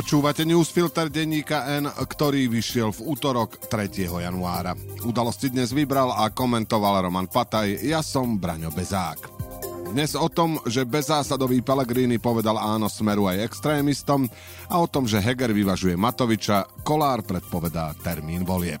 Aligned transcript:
Počúvate 0.00 0.48
newsfilter 0.48 1.12
denníka 1.12 1.68
N, 1.76 1.84
ktorý 1.84 2.48
vyšiel 2.48 2.88
v 2.88 3.04
útorok 3.04 3.68
3. 3.68 4.08
januára. 4.08 4.72
Udalosti 5.04 5.52
dnes 5.52 5.76
vybral 5.76 6.08
a 6.16 6.32
komentoval 6.32 7.04
Roman 7.04 7.28
Pataj, 7.28 7.84
ja 7.84 8.00
som 8.00 8.40
Braňo 8.40 8.72
Bezák. 8.72 9.28
Dnes 9.92 10.16
o 10.16 10.24
tom, 10.32 10.56
že 10.64 10.88
bezzásadový 10.88 11.60
Pellegrini 11.60 12.16
povedal 12.16 12.56
áno 12.56 12.88
smeru 12.88 13.28
aj 13.28 13.44
extrémistom 13.44 14.24
a 14.72 14.80
o 14.80 14.88
tom, 14.88 15.04
že 15.04 15.20
Heger 15.20 15.52
vyvažuje 15.52 16.00
Matoviča, 16.00 16.64
Kolár 16.80 17.20
predpovedá 17.20 17.92
termín 18.00 18.48
volieb. 18.48 18.80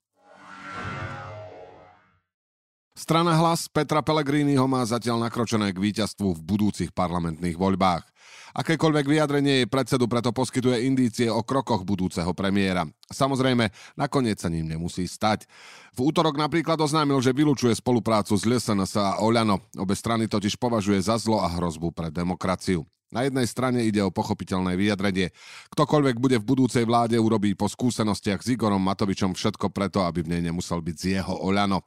Strana 2.91 3.39
hlas 3.39 3.71
Petra 3.71 4.03
Pellegriniho 4.03 4.67
má 4.67 4.83
zatiaľ 4.83 5.23
nakročené 5.23 5.71
k 5.71 5.79
víťazstvu 5.79 6.35
v 6.35 6.41
budúcich 6.43 6.91
parlamentných 6.91 7.55
voľbách. 7.55 8.03
Akékoľvek 8.51 9.07
vyjadrenie 9.07 9.63
jej 9.63 9.67
predsedu 9.71 10.11
preto 10.11 10.35
poskytuje 10.35 10.83
indície 10.83 11.31
o 11.31 11.39
krokoch 11.39 11.87
budúceho 11.87 12.35
premiéra. 12.35 12.83
Samozrejme, 13.07 13.71
nakoniec 13.95 14.43
sa 14.43 14.51
ním 14.51 14.67
nemusí 14.67 15.07
stať. 15.07 15.47
V 15.95 16.11
útorok 16.11 16.35
napríklad 16.35 16.75
oznámil, 16.83 17.23
že 17.23 17.31
vylúčuje 17.31 17.71
spoluprácu 17.79 18.35
s 18.35 18.43
LSNS 18.43 18.99
a 18.99 19.23
Oľano. 19.23 19.63
Obe 19.79 19.95
strany 19.95 20.27
totiž 20.27 20.59
považuje 20.59 20.99
za 20.99 21.15
zlo 21.15 21.39
a 21.39 21.47
hrozbu 21.47 21.95
pre 21.95 22.11
demokraciu. 22.11 22.83
Na 23.11 23.27
jednej 23.27 23.43
strane 23.43 23.83
ide 23.83 23.99
o 23.99 24.07
pochopiteľné 24.07 24.79
vyjadrenie. 24.79 25.35
Ktokoľvek 25.75 26.15
bude 26.15 26.39
v 26.39 26.47
budúcej 26.47 26.87
vláde, 26.87 27.19
urobí 27.19 27.51
po 27.59 27.67
skúsenostiach 27.67 28.39
s 28.39 28.55
Igorom 28.55 28.79
Matovičom 28.79 29.35
všetko 29.35 29.67
preto, 29.75 30.07
aby 30.07 30.23
v 30.23 30.31
nej 30.31 30.41
nemusel 30.47 30.79
byť 30.79 30.95
z 30.95 31.05
jeho 31.19 31.35
Oľano. 31.43 31.83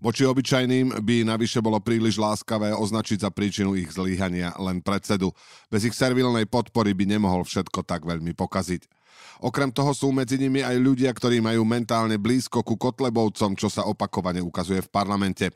Voči 0.00 0.24
obyčajným 0.24 1.02
by 1.04 1.26
navyše 1.28 1.60
bolo 1.60 1.82
príliš 1.82 2.16
láskavé 2.16 2.72
označiť 2.72 3.20
za 3.20 3.30
príčinu 3.34 3.76
ich 3.76 3.92
zlíhania 3.92 4.54
len 4.56 4.80
predsedu. 4.80 5.34
Bez 5.68 5.84
ich 5.84 5.92
servilnej 5.92 6.48
podpory 6.48 6.96
by 6.96 7.04
nemohol 7.04 7.44
všetko 7.44 7.84
tak 7.84 8.08
veľmi 8.08 8.32
pokaziť. 8.32 8.99
Okrem 9.40 9.72
toho 9.72 9.96
sú 9.96 10.12
medzi 10.12 10.36
nimi 10.36 10.60
aj 10.60 10.76
ľudia, 10.76 11.08
ktorí 11.08 11.40
majú 11.40 11.64
mentálne 11.64 12.20
blízko 12.20 12.60
ku 12.60 12.76
Kotlebovcom, 12.76 13.56
čo 13.56 13.72
sa 13.72 13.88
opakovane 13.88 14.44
ukazuje 14.44 14.84
v 14.84 14.92
parlamente. 14.92 15.48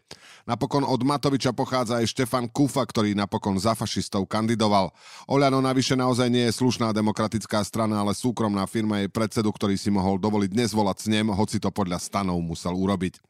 Napokon 0.49 0.89
od 0.89 1.05
Matoviča 1.05 1.53
pochádza 1.53 2.01
aj 2.01 2.09
Štefan 2.09 2.49
Kufa, 2.49 2.81
ktorý 2.81 3.13
napokon 3.13 3.61
za 3.61 3.77
fašistov 3.77 4.25
kandidoval. 4.25 4.89
Oľano 5.29 5.61
navyše 5.61 6.01
naozaj 6.01 6.33
nie 6.33 6.49
je 6.49 6.57
slušná 6.65 6.97
demokratická 6.97 7.61
strana, 7.61 8.01
ale 8.01 8.17
súkromná 8.17 8.65
firma 8.65 9.05
jej 9.05 9.13
predsedu, 9.13 9.53
ktorý 9.53 9.77
si 9.77 9.93
mohol 9.93 10.17
dovoliť 10.17 10.57
nezvolať 10.57 10.97
s 11.05 11.07
ním, 11.13 11.29
hoci 11.37 11.61
to 11.61 11.69
podľa 11.69 12.01
stanov 12.01 12.41
musel 12.41 12.73
urobiť. 12.73 13.21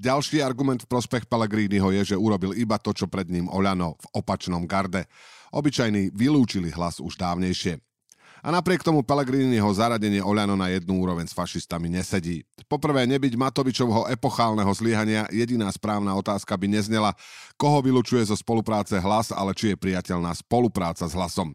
Ďalší 0.00 0.40
argument 0.40 0.80
v 0.80 0.88
prospech 0.88 1.28
Pellegriniho 1.28 1.92
je, 2.00 2.16
že 2.16 2.16
urobil 2.16 2.56
iba 2.56 2.80
to, 2.80 2.96
čo 2.96 3.12
pred 3.12 3.28
ním 3.28 3.44
Oľano 3.52 4.00
v 4.00 4.06
opačnom 4.24 4.64
garde. 4.64 5.04
Obyčajní 5.52 6.16
vylúčili 6.16 6.72
hlas 6.72 6.96
už 6.96 7.20
dávnejšie. 7.20 7.91
A 8.42 8.50
napriek 8.50 8.82
tomu 8.82 9.06
Pellegriniho 9.06 9.70
zaradenie 9.70 10.18
Oľano 10.18 10.58
na 10.58 10.66
jednu 10.66 10.98
úroveň 10.98 11.30
s 11.30 11.34
fašistami 11.34 11.86
nesedí. 11.86 12.42
Poprvé, 12.66 13.06
nebyť 13.06 13.38
Matovičovho 13.38 14.10
epochálneho 14.10 14.66
zlyhania, 14.74 15.30
jediná 15.30 15.70
správna 15.70 16.10
otázka 16.18 16.58
by 16.58 16.66
neznela, 16.66 17.14
koho 17.54 17.78
vylučuje 17.78 18.26
zo 18.26 18.34
spolupráce 18.34 18.98
hlas, 18.98 19.30
ale 19.30 19.54
či 19.54 19.70
je 19.70 19.78
priateľná 19.78 20.34
spolupráca 20.34 21.06
s 21.06 21.14
hlasom. 21.14 21.54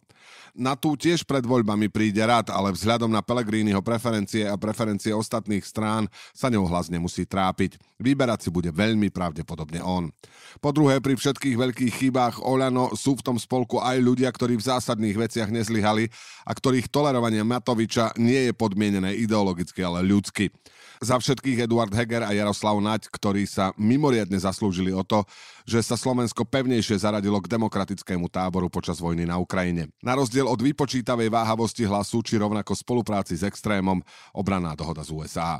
Na 0.57 0.73
tú 0.73 0.97
tiež 0.97 1.21
pred 1.21 1.45
voľbami 1.45 1.85
príde 1.91 2.19
rád, 2.23 2.49
ale 2.49 2.73
vzhľadom 2.73 3.11
na 3.11 3.21
Pellegriniho 3.21 3.77
preferencie 3.85 4.47
a 4.47 4.57
preferencie 4.57 5.13
ostatných 5.13 5.61
strán 5.61 6.09
sa 6.33 6.49
ňou 6.49 6.65
hlas 6.65 6.89
nemusí 6.89 7.29
trápiť. 7.29 7.77
Vyberať 8.01 8.47
si 8.47 8.49
bude 8.49 8.73
veľmi 8.73 9.13
pravdepodobne 9.13 9.85
on. 9.85 10.09
Po 10.57 10.73
druhé, 10.73 10.97
pri 10.97 11.13
všetkých 11.13 11.57
veľkých 11.57 11.93
chybách 12.01 12.35
Oľano 12.41 12.97
sú 12.97 13.17
v 13.21 13.25
tom 13.25 13.37
spolku 13.37 13.77
aj 13.77 14.01
ľudia, 14.01 14.33
ktorí 14.33 14.57
v 14.57 14.65
zásadných 14.65 15.17
veciach 15.29 15.49
nezlyhali 15.53 16.09
a 16.41 16.51
ktorých 16.77 16.93
tolerovanie 16.93 17.41
Matoviča 17.41 18.13
nie 18.21 18.45
je 18.45 18.53
podmienené 18.53 19.17
ideologicky, 19.17 19.81
ale 19.81 20.05
ľudsky. 20.05 20.53
Za 21.01 21.17
všetkých 21.17 21.65
Eduard 21.65 21.89
Heger 21.89 22.21
a 22.21 22.37
Jaroslav 22.37 22.77
Naď, 22.77 23.09
ktorí 23.09 23.49
sa 23.49 23.73
mimoriadne 23.81 24.37
zaslúžili 24.37 24.93
o 24.93 25.01
to, 25.01 25.25
že 25.65 25.81
sa 25.81 25.97
Slovensko 25.97 26.45
pevnejšie 26.45 27.01
zaradilo 27.01 27.41
k 27.41 27.49
demokratickému 27.49 28.29
táboru 28.29 28.69
počas 28.69 29.01
vojny 29.01 29.25
na 29.25 29.41
Ukrajine. 29.41 29.89
Na 30.05 30.13
rozdiel 30.13 30.45
od 30.45 30.61
vypočítavej 30.61 31.33
váhavosti 31.33 31.81
hlasu 31.81 32.21
či 32.21 32.37
rovnako 32.37 32.77
spolupráci 32.77 33.33
s 33.33 33.41
extrémom, 33.41 33.97
obraná 34.37 34.77
dohoda 34.77 35.01
z 35.01 35.17
USA. 35.17 35.57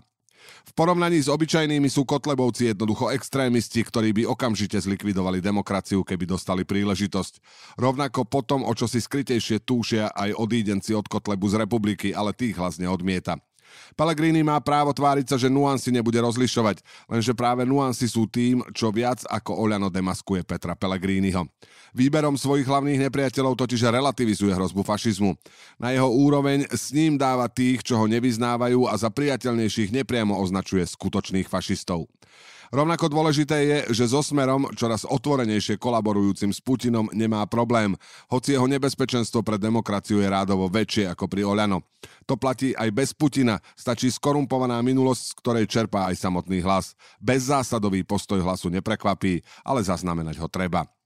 V 0.68 0.72
porovnaní 0.76 1.24
s 1.24 1.32
obyčajnými 1.32 1.88
sú 1.88 2.04
Kotlebovci 2.04 2.76
jednoducho 2.76 3.10
extrémisti, 3.16 3.82
ktorí 3.82 4.12
by 4.12 4.24
okamžite 4.28 4.78
zlikvidovali 4.78 5.40
demokraciu, 5.40 6.04
keby 6.04 6.28
dostali 6.28 6.68
príležitosť. 6.68 7.34
Rovnako 7.80 8.28
potom, 8.28 8.68
o 8.68 8.74
čo 8.76 8.86
si 8.86 9.00
skrytejšie 9.00 9.64
túšia 9.64 10.12
aj 10.12 10.36
odídenci 10.36 10.92
od 10.92 11.08
Kotlebu 11.08 11.48
z 11.48 11.64
republiky, 11.64 12.12
ale 12.12 12.36
tých 12.36 12.60
hlas 12.60 12.78
neodmieta. 12.78 13.40
Pellegrini 13.98 14.46
má 14.46 14.60
právo 14.62 14.94
tváriť 14.94 15.26
sa, 15.34 15.38
že 15.42 15.50
nuancy 15.50 15.90
nebude 15.90 16.22
rozlišovať, 16.22 16.82
lenže 17.10 17.34
práve 17.34 17.66
nuancy 17.66 18.06
sú 18.06 18.30
tým, 18.30 18.62
čo 18.72 18.94
viac 18.94 19.26
ako 19.26 19.58
Oľano 19.58 19.90
demaskuje 19.90 20.46
Petra 20.46 20.78
Pellegriniho. 20.78 21.48
Výberom 21.98 22.38
svojich 22.38 22.68
hlavných 22.68 23.10
nepriateľov 23.10 23.58
totiž 23.58 23.90
relativizuje 23.90 24.54
hrozbu 24.54 24.86
fašizmu. 24.86 25.34
Na 25.82 25.96
jeho 25.96 26.12
úroveň 26.12 26.68
s 26.70 26.94
ním 26.94 27.18
dáva 27.18 27.50
tých, 27.50 27.82
čo 27.82 27.98
ho 27.98 28.06
nevyznávajú 28.06 28.86
a 28.86 28.94
za 29.00 29.10
priateľnejších 29.10 29.96
nepriamo 30.04 30.38
označuje 30.38 30.86
skutočných 30.86 31.50
fašistov. 31.50 32.06
Rovnako 32.68 33.08
dôležité 33.08 33.58
je, 33.64 33.78
že 33.96 34.12
so 34.12 34.20
Smerom, 34.20 34.68
čoraz 34.76 35.08
otvorenejšie 35.08 35.80
kolaborujúcim 35.80 36.52
s 36.52 36.60
Putinom, 36.60 37.08
nemá 37.16 37.48
problém, 37.48 37.96
hoci 38.28 38.60
jeho 38.60 38.68
nebezpečenstvo 38.68 39.40
pre 39.40 39.56
demokraciu 39.56 40.20
je 40.20 40.28
rádovo 40.28 40.68
väčšie 40.68 41.08
ako 41.16 41.32
pri 41.32 41.48
Oľano. 41.48 41.86
To 42.28 42.36
platí 42.36 42.76
aj 42.76 42.90
bez 42.92 43.16
Putina, 43.16 43.64
stačí 43.78 44.12
skorumpovaná 44.12 44.84
minulosť, 44.84 45.24
z 45.24 45.34
ktorej 45.40 45.66
čerpá 45.72 46.12
aj 46.12 46.20
samotný 46.20 46.60
hlas. 46.60 46.98
Bezzásadový 47.24 48.04
postoj 48.04 48.44
hlasu 48.44 48.68
neprekvapí, 48.68 49.40
ale 49.64 49.80
zaznamenať 49.88 50.36
ho 50.44 50.52
treba. 50.52 50.97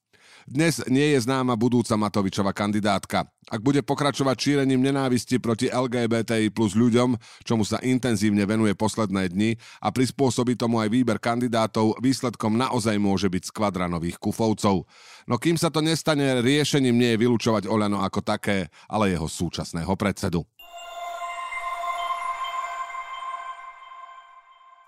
Dnes 0.50 0.82
nie 0.90 1.14
je 1.14 1.20
známa 1.22 1.54
budúca 1.54 1.94
Matovičova 1.94 2.50
kandidátka. 2.54 3.30
Ak 3.52 3.62
bude 3.62 3.84
pokračovať 3.86 4.38
šírením 4.38 4.82
nenávisti 4.82 5.38
proti 5.38 5.70
LGBTI 5.70 6.50
plus 6.50 6.74
ľuďom, 6.74 7.18
čomu 7.46 7.68
sa 7.68 7.82
intenzívne 7.84 8.48
venuje 8.48 8.74
posledné 8.74 9.30
dni 9.34 9.60
a 9.84 9.92
prispôsobí 9.94 10.58
tomu 10.58 10.82
aj 10.82 10.90
výber 10.90 11.18
kandidátov, 11.22 12.00
výsledkom 12.00 12.58
naozaj 12.58 12.96
môže 12.98 13.28
byť 13.28 13.44
skvadra 13.50 13.86
nových 13.92 14.18
kufovcov. 14.18 14.88
No 15.30 15.36
kým 15.38 15.60
sa 15.60 15.70
to 15.70 15.84
nestane, 15.84 16.42
riešením 16.42 16.96
nie 16.98 17.10
je 17.14 17.22
vylúčovať 17.22 17.70
Oľano 17.70 18.02
ako 18.02 18.20
také, 18.26 18.72
ale 18.90 19.14
jeho 19.14 19.30
súčasného 19.30 19.94
predsedu. 19.94 20.48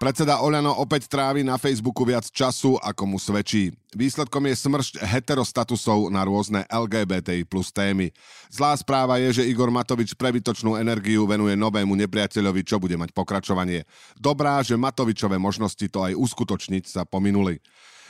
Predseda 0.04 0.44
Oľano 0.44 0.84
opäť 0.84 1.08
trávi 1.08 1.48
na 1.48 1.56
Facebooku 1.56 2.04
viac 2.04 2.28
času, 2.28 2.76
ako 2.76 3.08
mu 3.08 3.16
svedčí. 3.16 3.72
Výsledkom 3.96 4.44
je 4.52 4.60
smršť 4.60 4.94
heterostatusov 5.00 6.12
na 6.12 6.28
rôzne 6.28 6.68
LGBTI 6.68 7.48
plus 7.48 7.72
témy. 7.72 8.12
Zlá 8.52 8.76
správa 8.76 9.16
je, 9.24 9.40
že 9.40 9.48
Igor 9.48 9.72
Matovič 9.72 10.12
prebytočnú 10.20 10.76
energiu 10.76 11.24
venuje 11.24 11.56
novému 11.56 11.96
nepriateľovi, 12.04 12.68
čo 12.68 12.84
bude 12.84 13.00
mať 13.00 13.16
pokračovanie. 13.16 13.88
Dobrá, 14.20 14.60
že 14.60 14.76
Matovičové 14.76 15.40
možnosti 15.40 15.88
to 15.88 16.04
aj 16.04 16.20
uskutočniť 16.20 16.84
sa 16.84 17.08
pominuli. 17.08 17.64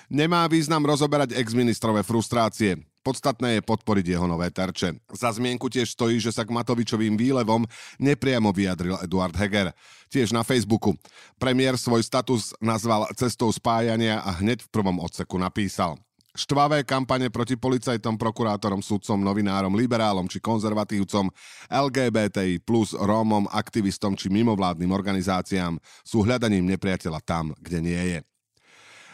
Nemá 0.10 0.50
význam 0.50 0.81
rozoberať 0.81 1.38
exministrové 1.38 2.01
frustrácie. 2.01 2.81
Podstatné 3.04 3.60
je 3.60 3.68
podporiť 3.68 4.16
jeho 4.16 4.24
nové 4.24 4.48
terče. 4.48 4.96
Za 5.12 5.36
zmienku 5.36 5.68
tiež 5.68 5.92
stojí, 5.92 6.24
že 6.24 6.32
sa 6.32 6.48
k 6.48 6.56
Matovičovým 6.56 7.20
výlevom 7.20 7.68
nepriamo 8.00 8.56
vyjadril 8.56 8.96
Eduard 9.04 9.36
Heger. 9.36 9.76
Tiež 10.08 10.32
na 10.32 10.40
Facebooku. 10.40 10.96
Premiér 11.36 11.76
svoj 11.76 12.00
status 12.00 12.56
nazval 12.64 13.12
cestou 13.20 13.52
spájania 13.52 14.24
a 14.24 14.40
hneď 14.40 14.64
v 14.64 14.72
prvom 14.72 15.04
odseku 15.04 15.36
napísal. 15.36 16.00
Štvavé 16.34 16.82
kampane 16.82 17.30
proti 17.30 17.54
policajtom, 17.54 18.18
prokurátorom, 18.18 18.82
sudcom, 18.82 19.22
novinárom, 19.22 19.78
liberálom 19.78 20.26
či 20.26 20.42
konzervatívcom, 20.42 21.30
LGBTI 21.70 22.58
plus 22.66 22.98
Rómom, 22.98 23.46
aktivistom 23.54 24.18
či 24.18 24.34
mimovládnym 24.34 24.90
organizáciám 24.90 25.78
sú 26.02 26.26
hľadaním 26.26 26.66
nepriateľa 26.74 27.22
tam, 27.22 27.54
kde 27.62 27.80
nie 27.86 28.04
je. 28.18 28.20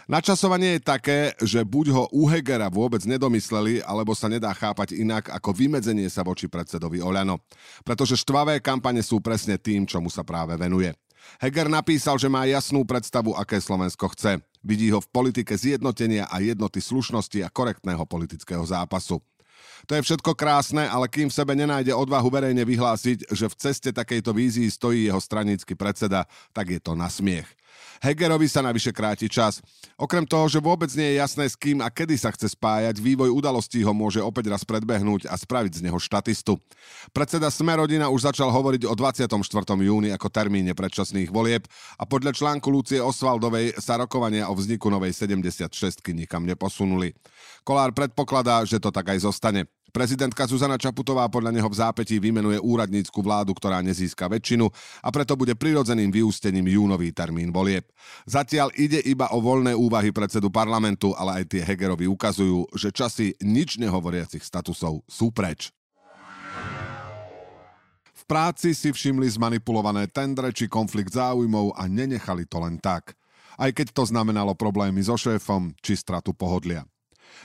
Načasovanie 0.09 0.81
je 0.81 0.89
také, 0.89 1.19
že 1.37 1.61
buď 1.61 1.93
ho 1.93 2.03
u 2.09 2.25
Hegera 2.25 2.65
vôbec 2.73 2.97
nedomysleli, 3.05 3.85
alebo 3.85 4.17
sa 4.17 4.25
nedá 4.25 4.49
chápať 4.57 4.97
inak 4.97 5.29
ako 5.29 5.53
vymedzenie 5.53 6.09
sa 6.09 6.25
voči 6.25 6.49
predsedovi 6.49 6.97
Oľano. 6.97 7.37
Pretože 7.85 8.17
štvavé 8.17 8.57
kampane 8.57 9.05
sú 9.05 9.21
presne 9.21 9.61
tým, 9.61 9.85
čomu 9.85 10.09
sa 10.09 10.25
práve 10.25 10.57
venuje. 10.57 10.89
Heger 11.37 11.69
napísal, 11.69 12.17
že 12.17 12.25
má 12.25 12.49
jasnú 12.49 12.81
predstavu, 12.89 13.37
aké 13.37 13.61
Slovensko 13.61 14.09
chce. 14.17 14.41
Vidí 14.65 14.89
ho 14.89 14.97
v 14.97 15.11
politike 15.13 15.53
zjednotenia 15.53 16.25
a 16.25 16.41
jednoty 16.41 16.81
slušnosti 16.81 17.45
a 17.45 17.53
korektného 17.53 18.01
politického 18.09 18.65
zápasu. 18.65 19.21
To 19.85 19.93
je 19.93 20.01
všetko 20.01 20.33
krásne, 20.33 20.89
ale 20.89 21.05
kým 21.05 21.29
v 21.29 21.37
sebe 21.37 21.53
nenájde 21.53 21.93
odvahu 21.93 22.33
verejne 22.33 22.65
vyhlásiť, 22.65 23.29
že 23.29 23.45
v 23.45 23.55
ceste 23.61 23.93
takejto 23.93 24.33
vízii 24.33 24.73
stojí 24.73 25.05
jeho 25.05 25.21
stranický 25.21 25.77
predseda, 25.77 26.25
tak 26.49 26.73
je 26.73 26.81
to 26.81 26.97
na 26.97 27.13
smiech. 27.13 27.45
Hegerovi 27.99 28.47
sa 28.47 28.63
navyše 28.63 28.95
kráti 28.95 29.27
čas. 29.27 29.59
Okrem 29.99 30.23
toho, 30.23 30.47
že 30.47 30.63
vôbec 30.63 30.87
nie 30.95 31.15
je 31.15 31.19
jasné 31.19 31.45
s 31.51 31.59
kým 31.59 31.83
a 31.83 31.91
kedy 31.91 32.15
sa 32.15 32.31
chce 32.31 32.55
spájať, 32.55 32.95
vývoj 32.95 33.27
udalostí 33.27 33.83
ho 33.83 33.91
môže 33.91 34.23
opäť 34.23 34.55
raz 34.55 34.63
predbehnúť 34.63 35.27
a 35.27 35.35
spraviť 35.35 35.83
z 35.83 35.83
neho 35.83 35.99
štatistu. 35.99 36.55
Predseda 37.11 37.51
Smerodina 37.51 38.07
už 38.07 38.31
začal 38.31 38.55
hovoriť 38.55 38.87
o 38.87 38.95
24. 38.95 39.35
júni 39.83 40.15
ako 40.15 40.27
termíne 40.31 40.71
predčasných 40.71 41.27
volieb 41.27 41.67
a 41.99 42.07
podľa 42.07 42.31
článku 42.31 42.71
Lucie 42.71 43.03
Osvaldovej 43.03 43.75
sa 43.75 43.99
rokovania 43.99 44.47
o 44.47 44.55
vzniku 44.55 44.87
novej 44.87 45.11
76 45.11 45.99
nikam 46.15 46.47
neposunuli. 46.47 47.11
Kolár 47.67 47.91
predpokladá, 47.91 48.63
že 48.63 48.79
to 48.79 48.95
tak 48.95 49.11
aj 49.11 49.27
zostane. 49.27 49.67
Prezidentka 49.89 50.45
Zuzana 50.45 50.77
Čaputová 50.77 51.25
podľa 51.27 51.49
neho 51.49 51.65
v 51.65 51.79
zápätí 51.81 52.21
vymenuje 52.21 52.61
úradnícku 52.61 53.19
vládu, 53.25 53.57
ktorá 53.57 53.81
nezíska 53.81 54.29
väčšinu 54.29 54.69
a 55.01 55.09
preto 55.09 55.33
bude 55.33 55.57
prirodzeným 55.57 56.13
vyústením 56.13 56.69
júnový 56.69 57.09
termín 57.09 57.49
volieb. 57.49 57.89
Zatiaľ 58.29 58.69
ide 58.77 59.01
iba 59.01 59.27
o 59.33 59.41
voľné 59.41 59.73
úvahy 59.73 60.13
predsedu 60.13 60.53
parlamentu, 60.53 61.17
ale 61.17 61.41
aj 61.41 61.57
tie 61.57 61.61
Hegerovi 61.65 62.05
ukazujú, 62.05 62.69
že 62.77 62.93
časy 62.93 63.33
nič 63.41 63.81
nehovoriacich 63.81 64.45
statusov 64.45 65.01
sú 65.09 65.33
preč. 65.33 65.73
V 68.13 68.23
práci 68.29 68.77
si 68.77 68.93
všimli 68.93 69.25
zmanipulované 69.25 70.05
tendre 70.05 70.53
či 70.53 70.69
konflikt 70.69 71.17
záujmov 71.17 71.73
a 71.73 71.89
nenechali 71.89 72.45
to 72.45 72.61
len 72.61 72.77
tak. 72.77 73.17
Aj 73.57 73.73
keď 73.73 73.91
to 73.91 74.05
znamenalo 74.05 74.53
problémy 74.53 75.01
so 75.01 75.17
šéfom 75.17 75.73
či 75.81 75.97
stratu 75.97 76.31
pohodlia. 76.37 76.85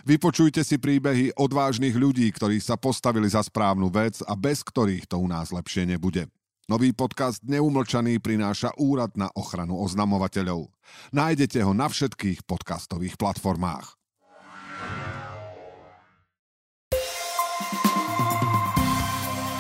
Vypočujte 0.04 0.60
si 0.62 0.76
príbehy 0.76 1.34
odvážnych 1.38 1.96
ľudí, 1.96 2.28
ktorí 2.32 2.60
sa 2.60 2.76
postavili 2.76 3.31
za 3.31 3.40
správnu 3.40 3.88
vec 3.88 4.20
a 4.25 4.36
bez 4.36 4.60
ktorých 4.60 5.08
to 5.08 5.20
u 5.20 5.26
nás 5.31 5.54
lepšie 5.54 5.88
nebude. 5.88 6.28
Nový 6.64 6.96
podcast 6.96 7.44
Neumlčaný 7.44 8.25
prináša 8.25 8.72
Úrad 8.81 9.12
na 9.20 9.28
ochranu 9.36 9.76
oznamovateľov. 9.84 10.72
Nájdete 11.12 11.60
ho 11.60 11.76
na 11.76 11.92
všetkých 11.92 12.48
podcastových 12.48 13.20
platformách. 13.20 14.00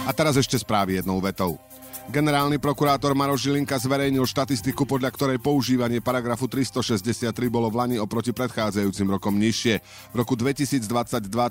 A 0.04 0.10
teraz 0.12 0.36
ešte 0.36 0.60
správy 0.60 1.00
jednou 1.00 1.20
vetou. 1.20 1.56
Generálny 2.04 2.60
prokurátor 2.60 3.16
Maroš 3.16 3.48
Žilinka 3.48 3.80
zverejnil 3.80 4.28
štatistiku, 4.28 4.84
podľa 4.84 5.08
ktorej 5.16 5.38
používanie 5.40 6.04
paragrafu 6.04 6.44
363 6.44 7.32
bolo 7.48 7.72
v 7.72 7.80
Lani 7.80 7.96
oproti 7.96 8.28
predchádzajúcim 8.36 9.08
rokom 9.08 9.32
nižšie. 9.40 9.80
V 10.12 10.16
roku 10.20 10.36
2022 10.36 10.84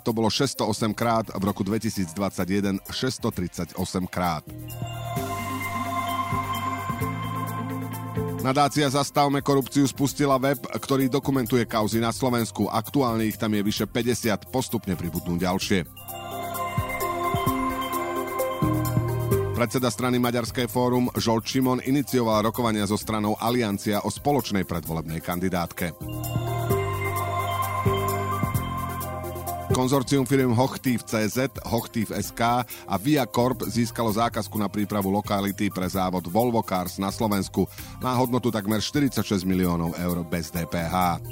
to 0.05 0.11
bolo 0.13 0.29
608 0.29 0.93
krát, 0.93 1.25
v 1.33 1.43
roku 1.43 1.65
2021 1.65 2.85
638 2.85 3.73
krát. 4.05 4.45
Nadácia 8.43 8.91
Zastavme 8.91 9.39
korupciu 9.39 9.87
spustila 9.87 10.35
web, 10.35 10.59
ktorý 10.59 11.07
dokumentuje 11.07 11.63
kauzy 11.63 12.03
na 12.03 12.11
Slovensku. 12.11 12.67
Aktuálne 12.67 13.23
ich 13.23 13.39
tam 13.39 13.55
je 13.55 13.63
vyše 13.63 13.87
50, 13.87 14.51
postupne 14.51 14.99
pribudnú 14.99 15.39
ďalšie. 15.39 16.02
Predseda 19.63 19.87
strany 19.87 20.19
Maďarské 20.19 20.67
fórum 20.67 21.07
Žolt 21.15 21.47
Šimon 21.47 21.79
inicioval 21.87 22.43
rokovania 22.43 22.83
so 22.83 22.99
stranou 22.99 23.39
Aliancia 23.39 24.03
o 24.03 24.11
spoločnej 24.11 24.67
predvolebnej 24.67 25.23
kandidátke. 25.23 25.95
Konzorcium 29.71 30.27
firm 30.27 30.51
Hochtief 30.51 31.07
CZ, 31.07 31.63
Hochtief 31.63 32.11
SK 32.11 32.67
a 32.67 32.95
Via 32.99 33.23
Corp 33.23 33.63
získalo 33.63 34.11
zákazku 34.11 34.59
na 34.59 34.67
prípravu 34.67 35.07
lokality 35.07 35.71
pre 35.71 35.87
závod 35.87 36.27
Volvo 36.27 36.59
Cars 36.59 36.99
na 36.99 37.07
Slovensku. 37.07 37.63
Má 38.03 38.11
hodnotu 38.19 38.51
takmer 38.51 38.83
46 38.83 39.47
miliónov 39.47 39.95
eur 39.95 40.27
bez 40.27 40.51
DPH. 40.51 41.23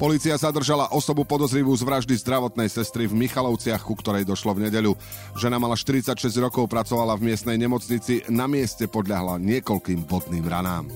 Polícia 0.00 0.32
zadržala 0.32 0.88
osobu 0.96 1.28
podozrivú 1.28 1.76
z 1.76 1.84
vraždy 1.84 2.16
zdravotnej 2.24 2.72
sestry 2.72 3.04
v 3.04 3.12
Michalovciach, 3.20 3.84
ku 3.84 3.92
ktorej 3.92 4.24
došlo 4.24 4.56
v 4.56 4.64
nedeľu. 4.64 4.96
Žena 5.36 5.60
mala 5.60 5.76
46 5.76 6.16
rokov, 6.40 6.72
pracovala 6.72 7.20
v 7.20 7.28
miestnej 7.28 7.60
nemocnici, 7.60 8.24
na 8.32 8.48
mieste 8.48 8.88
podľahla 8.88 9.36
niekoľkým 9.36 10.08
bodným 10.08 10.48
ranám. 10.48 10.88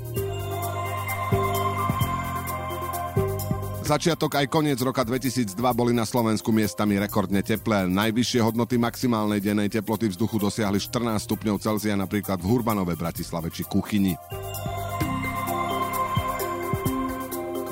Začiatok 3.85 4.41
aj 4.41 4.49
koniec 4.49 4.81
roka 4.81 5.05
2002 5.05 5.53
boli 5.77 5.93
na 5.93 6.09
Slovensku 6.09 6.49
miestami 6.49 6.97
rekordne 6.97 7.45
teplé. 7.45 7.85
Najvyššie 7.85 8.41
hodnoty 8.41 8.81
maximálnej 8.81 9.45
dennej 9.45 9.69
teploty 9.69 10.09
vzduchu 10.09 10.41
dosiahli 10.41 10.81
14 10.81 11.21
stupňov 11.29 11.61
Celzia 11.61 11.93
napríklad 11.93 12.41
v 12.41 12.49
Hurbanove, 12.49 12.97
Bratislave 12.97 13.53
či 13.53 13.69
Kuchyni. 13.69 14.17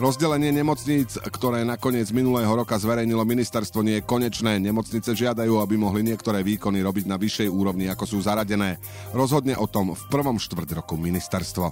Rozdelenie 0.02 0.50
nemocníc, 0.50 1.14
ktoré 1.14 1.62
nakoniec 1.62 2.10
minulého 2.10 2.50
roka 2.50 2.74
zverejnilo 2.74 3.22
ministerstvo, 3.22 3.86
nie 3.86 4.02
je 4.02 4.08
konečné. 4.10 4.58
Nemocnice 4.58 5.14
žiadajú, 5.14 5.62
aby 5.62 5.78
mohli 5.78 6.02
niektoré 6.02 6.42
výkony 6.42 6.82
robiť 6.82 7.06
na 7.06 7.14
vyššej 7.14 7.46
úrovni, 7.46 7.86
ako 7.86 8.10
sú 8.10 8.18
zaradené. 8.18 8.82
Rozhodne 9.14 9.54
o 9.54 9.70
tom 9.70 9.94
v 9.94 10.02
prvom 10.10 10.42
štvrť 10.42 10.82
roku 10.82 10.98
ministerstvo. 10.98 11.70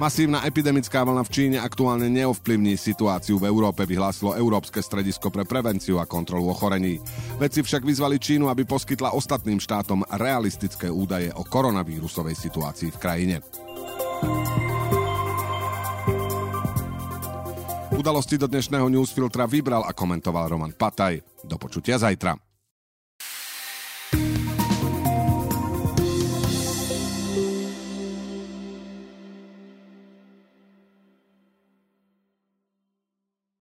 Masívna 0.00 0.40
epidemická 0.48 1.04
vlna 1.04 1.20
v 1.20 1.32
Číne 1.36 1.58
aktuálne 1.60 2.08
neovplyvní 2.08 2.80
situáciu 2.80 3.36
v 3.36 3.44
Európe, 3.44 3.84
vyhlásilo 3.84 4.32
Európske 4.32 4.80
stredisko 4.80 5.28
pre 5.28 5.44
prevenciu 5.44 6.00
a 6.00 6.08
kontrolu 6.08 6.48
ochorení. 6.48 6.96
Vedci 7.36 7.60
však 7.60 7.84
vyzvali 7.84 8.16
Čínu, 8.16 8.48
aby 8.48 8.64
poskytla 8.64 9.12
ostatným 9.12 9.60
štátom 9.60 10.00
realistické 10.16 10.88
údaje 10.88 11.28
o 11.36 11.44
koronavírusovej 11.44 12.32
situácii 12.32 12.88
v 12.96 13.00
krajine. 13.04 13.36
Udalosti 18.00 18.40
do 18.40 18.48
dnešného 18.48 18.88
newsfiltra 18.88 19.44
vybral 19.44 19.84
a 19.84 19.92
komentoval 19.92 20.48
Roman 20.48 20.72
Pataj. 20.72 21.20
Do 21.44 21.60
počutia 21.60 22.00
zajtra. 22.00 22.49